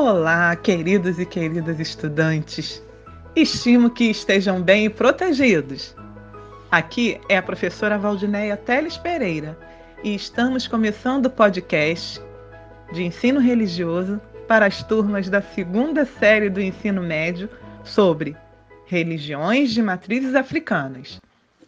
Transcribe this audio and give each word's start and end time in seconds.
Olá, 0.00 0.54
queridos 0.54 1.18
e 1.18 1.26
queridas 1.26 1.80
estudantes. 1.80 2.80
Estimo 3.34 3.90
que 3.90 4.04
estejam 4.04 4.62
bem 4.62 4.84
e 4.84 4.88
protegidos. 4.88 5.92
Aqui 6.70 7.20
é 7.28 7.36
a 7.36 7.42
professora 7.42 7.98
Valdineia 7.98 8.56
Teles 8.56 8.96
Pereira 8.96 9.58
e 10.04 10.14
estamos 10.14 10.68
começando 10.68 11.26
o 11.26 11.30
podcast 11.30 12.22
de 12.92 13.02
ensino 13.02 13.40
religioso 13.40 14.20
para 14.46 14.66
as 14.66 14.84
turmas 14.84 15.28
da 15.28 15.42
segunda 15.42 16.04
série 16.04 16.48
do 16.48 16.60
ensino 16.60 17.02
médio 17.02 17.50
sobre 17.82 18.36
religiões 18.86 19.72
de 19.72 19.82
matrizes 19.82 20.36
africanas, 20.36 21.20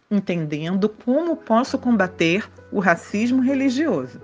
entendendo 0.09 0.87
como 0.87 1.35
posso 1.35 1.77
combater 1.77 2.49
o 2.71 2.79
racismo 2.79 3.41
religioso. 3.41 4.21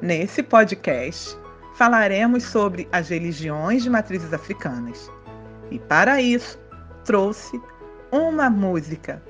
Nesse 0.00 0.40
podcast, 0.40 1.36
falaremos 1.78 2.42
sobre 2.42 2.88
as 2.90 3.08
religiões 3.08 3.84
de 3.84 3.88
matrizes 3.88 4.32
africanas. 4.32 5.08
E 5.70 5.78
para 5.78 6.20
isso, 6.20 6.58
trouxe 7.04 7.62
uma 8.10 8.50
música 8.50 9.22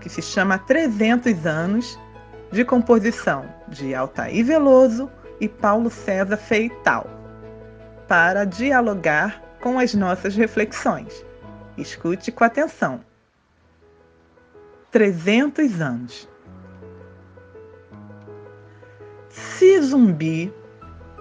que 0.00 0.08
se 0.08 0.20
chama 0.20 0.58
300 0.58 1.46
anos, 1.46 1.98
de 2.50 2.64
composição 2.64 3.48
de 3.68 3.94
Altair 3.94 4.44
Veloso 4.44 5.10
e 5.40 5.48
Paulo 5.48 5.88
César 5.88 6.36
Feital, 6.36 7.06
para 8.08 8.44
dialogar 8.44 9.40
com 9.60 9.78
as 9.78 9.94
nossas 9.94 10.34
reflexões. 10.34 11.24
Escute 11.78 12.32
com 12.32 12.44
atenção. 12.44 13.00
300 14.90 15.80
anos. 15.80 16.28
Se 19.28 19.80
zumbi 19.80 20.52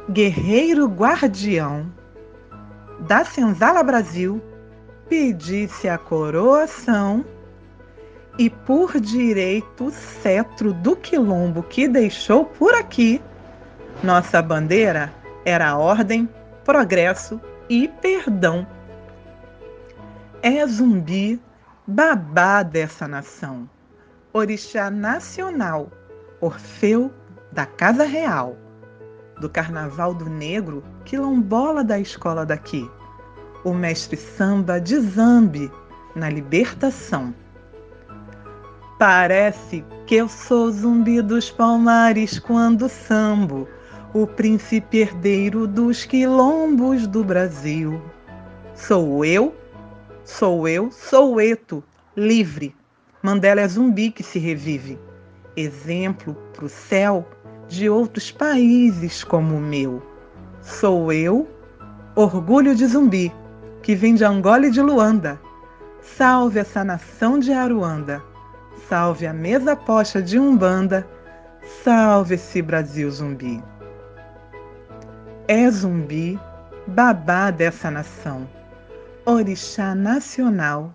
guerreiro 0.10 0.86
guardião 0.86 1.90
da 3.00 3.24
Senzala 3.24 3.82
Brasil, 3.84 4.42
pedisse 5.08 5.88
a 5.88 5.98
coroação 5.98 7.24
e 8.38 8.50
por 8.50 9.00
direito 9.00 9.92
cetro 9.92 10.74
do 10.74 10.96
quilombo 10.96 11.64
que 11.64 11.88
deixou 11.88 12.46
por 12.46 12.74
aqui, 12.74 13.22
nossa 14.04 14.42
bandeira 14.42 15.14
era 15.46 15.78
ordem, 15.78 16.28
progresso 16.66 17.40
e 17.70 17.88
perdão. 17.88 18.68
É 20.42 20.66
zumbi, 20.68 21.42
babá 21.88 22.64
dessa 22.64 23.08
nação, 23.08 23.70
orixá 24.34 24.90
nacional, 24.90 25.90
Orfeu 26.42 27.10
da 27.54 27.66
Casa 27.66 28.04
Real 28.04 28.58
do 29.44 29.50
Carnaval 29.50 30.14
do 30.14 30.30
Negro, 30.30 30.82
quilombola 31.04 31.84
da 31.84 32.00
escola 32.00 32.46
daqui. 32.46 32.90
O 33.66 33.74
mestre 33.74 34.16
samba 34.16 34.80
de 34.80 34.98
Zambi, 35.02 35.70
na 36.16 36.30
libertação. 36.30 37.36
Parece 38.98 39.84
que 40.08 40.16
eu 40.16 40.30
sou 40.30 40.72
zumbi 40.72 41.22
dos 41.22 41.52
palmares 41.52 42.40
quando 42.40 42.88
sambo, 42.88 43.68
o 44.14 44.26
príncipe 44.26 45.00
herdeiro 45.00 45.68
dos 45.68 46.06
quilombos 46.06 47.06
do 47.06 47.22
Brasil. 47.22 48.02
Sou 48.74 49.26
eu, 49.26 49.54
sou 50.24 50.70
eu, 50.70 50.90
sou 50.90 51.42
Eto, 51.42 51.84
livre. 52.16 52.74
Mandela 53.22 53.60
é 53.60 53.68
zumbi 53.68 54.10
que 54.10 54.24
se 54.24 54.40
revive. 54.40 54.98
Exemplo 55.58 56.34
pro 56.54 56.70
céu 56.70 57.28
de 57.74 57.90
outros 57.90 58.32
países 58.32 59.24
como 59.24 59.56
o 59.56 59.60
meu. 59.60 60.02
Sou 60.62 61.12
eu, 61.12 61.48
orgulho 62.16 62.76
de 62.76 62.86
zumbi, 62.86 63.34
que 63.82 63.96
vem 63.96 64.14
de 64.14 64.24
Angola 64.24 64.68
e 64.68 64.72
de 64.72 64.82
Luanda. 64.82 65.42
Salve 66.00 66.60
essa 66.60 66.84
nação 66.84 67.40
de 67.40 67.52
Aruanda. 67.52 68.22
Salve 68.88 69.26
a 69.26 69.34
mesa 69.34 69.76
posta 69.76 70.22
de 70.22 70.38
Umbanda. 70.38 71.08
Salve 71.84 72.36
esse 72.36 72.62
Brasil 72.62 73.10
zumbi. 73.10 73.64
É 75.48 75.70
zumbi, 75.72 76.40
babá 76.86 77.50
dessa 77.50 77.90
nação. 77.90 78.48
Orixá 79.26 79.96
nacional, 79.96 80.94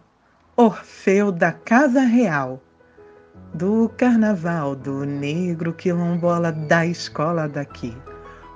Orfeu 0.56 1.32
da 1.32 1.50
Casa 1.50 2.02
Real 2.02 2.62
do 3.54 3.90
carnaval 3.96 4.74
do 4.74 5.04
negro 5.04 5.72
quilombola 5.72 6.52
da 6.52 6.86
escola 6.86 7.48
daqui. 7.48 7.96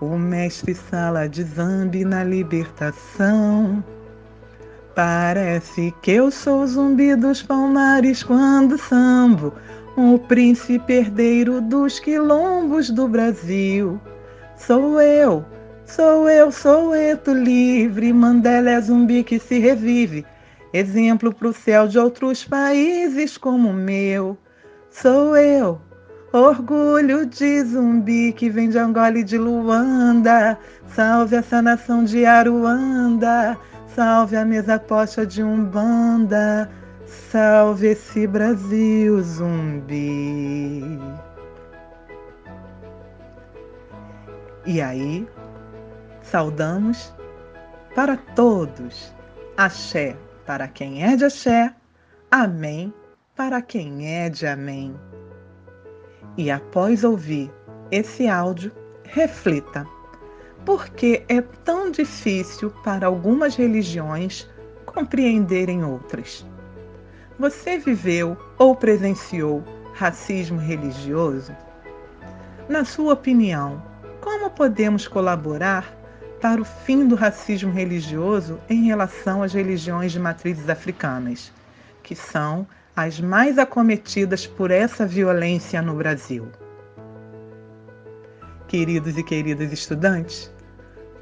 O 0.01 0.19
mestre 0.19 0.75
sala 0.75 1.29
de 1.29 1.43
zambi 1.45 2.05
na 2.05 2.25
libertação. 2.25 3.83
Parece 4.95 5.95
que 6.03 6.11
eu 6.11 6.31
sou 6.31 6.67
zumbi 6.67 7.17
dos 7.17 7.43
palmares 7.43 8.23
quando 8.23 8.77
sambo, 8.77 9.55
o 9.97 10.19
príncipe 10.19 10.93
herdeiro 10.93 11.61
dos 11.63 11.99
quilombos 11.99 12.91
do 12.91 13.09
Brasil. 13.09 13.99
Sou 14.57 15.01
eu, 15.01 15.45
sou 15.87 16.29
eu, 16.29 16.53
sou 16.53 16.95
Eto 16.95 17.33
livre, 17.33 18.13
Mandela 18.13 18.71
é 18.71 18.81
zumbi 18.81 19.25
que 19.25 19.39
se 19.39 19.59
revive, 19.59 20.27
exemplo 20.75 21.33
pro 21.33 21.55
céu 21.55 21.89
de 21.89 21.99
outros 21.99 22.45
países 22.45 23.39
como 23.39 23.71
o 23.71 23.75
meu. 23.75 24.37
Sou 24.93 25.35
eu, 25.39 25.81
orgulho 26.35 27.25
de 27.25 27.65
zumbi 27.65 28.31
que 28.35 28.51
vem 28.51 28.69
de 28.69 28.79
Angola 28.79 29.19
e 29.19 29.25
de 29.25 29.39
Luanda. 29.39 30.59
Salve 30.89 31.35
essa 31.37 31.63
nação 31.63 32.05
de 32.05 32.27
Aruanda, 32.27 33.59
salve 33.97 34.37
a 34.37 34.45
mesa 34.45 34.79
posta 34.79 35.27
de 35.27 35.43
Umbanda, 35.43 36.71
salve 37.07 37.87
esse 37.89 38.27
Brasil 38.27 39.23
zumbi. 39.23 41.01
E 44.67 44.83
aí, 44.83 45.27
saudamos 46.23 47.15
para 47.95 48.19
todos. 48.19 49.11
Axé 49.57 50.17
para 50.45 50.69
quem 50.69 51.03
é 51.03 51.17
de 51.17 51.25
axé. 51.25 51.75
Amém 52.31 52.93
para 53.35 53.63
quem 53.63 54.07
é 54.07 54.29
de 54.29 54.47
Amém. 54.47 54.95
E 56.37 56.51
após 56.51 57.03
ouvir 57.03 57.51
esse 57.91 58.29
áudio, 58.29 58.71
reflita: 59.05 59.87
por 60.65 60.89
que 60.91 61.25
é 61.29 61.41
tão 61.41 61.91
difícil 61.91 62.71
para 62.85 63.07
algumas 63.07 63.57
religiões 63.57 64.49
compreenderem 64.85 65.85
outras? 65.85 66.47
Você 67.39 67.79
viveu 67.79 68.37
ou 68.59 68.77
presenciou 68.77 69.65
racismo 69.95 70.59
religioso? 70.59 71.57
Na 72.69 72.85
sua 72.85 73.15
opinião, 73.15 73.83
como 74.21 74.51
podemos 74.51 75.09
colaborar 75.09 75.93
para 76.41 76.61
o 76.61 76.65
fim 76.65 77.09
do 77.09 77.15
racismo 77.15 77.73
religioso 77.73 78.59
em 78.69 78.85
relação 78.85 79.43
às 79.43 79.53
religiões 79.53 80.13
de 80.13 80.21
matrizes 80.21 80.69
africanas, 80.69 81.53
que 82.03 82.15
são 82.15 82.67
as 82.95 83.19
mais 83.21 83.59
acometidas 83.59 84.47
por 84.47 84.71
essa 84.71 85.07
violência 85.07 85.81
no 85.81 85.95
Brasil. 85.95 86.49
Queridos 88.69 89.17
e 89.17 89.23
queridas 89.23 89.73
estudantes, 89.73 90.53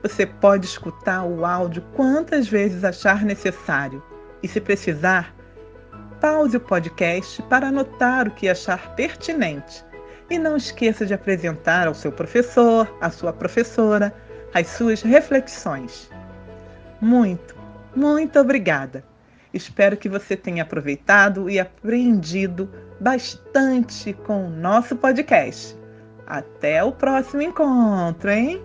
você 0.02 0.26
pode 0.26 0.66
escutar 0.66 1.24
o 1.24 1.44
áudio 1.44 1.82
quantas 1.94 2.48
vezes 2.48 2.82
achar 2.82 3.24
necessário 3.24 4.02
e, 4.42 4.48
se 4.48 4.60
precisar, 4.60 5.34
pause 6.20 6.56
o 6.56 6.60
podcast 6.60 7.40
para 7.42 7.68
anotar 7.68 8.26
o 8.26 8.32
que 8.32 8.48
achar 8.48 8.94
pertinente. 8.94 9.84
E 10.28 10.38
não 10.38 10.56
esqueça 10.56 11.04
de 11.04 11.12
apresentar 11.12 11.88
ao 11.88 11.94
seu 11.94 12.12
professor, 12.12 12.88
à 13.00 13.10
sua 13.10 13.32
professora, 13.32 14.14
as 14.54 14.68
suas 14.68 15.02
reflexões. 15.02 16.08
Muito, 17.00 17.56
muito 17.96 18.38
obrigada! 18.38 19.09
Espero 19.52 19.96
que 19.96 20.08
você 20.08 20.36
tenha 20.36 20.62
aproveitado 20.62 21.50
e 21.50 21.58
aprendido 21.58 22.70
bastante 23.00 24.12
com 24.12 24.46
o 24.46 24.50
nosso 24.50 24.94
podcast. 24.96 25.76
Até 26.26 26.82
o 26.84 26.92
próximo 26.92 27.42
encontro, 27.42 28.30
hein? 28.30 28.62